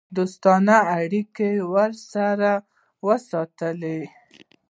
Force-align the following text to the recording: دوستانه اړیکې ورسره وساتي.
دوستانه 0.15 0.77
اړیکې 0.99 1.51
ورسره 1.73 2.51
وساتي. 3.07 3.95